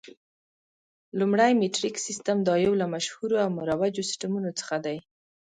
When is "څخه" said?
4.59-4.75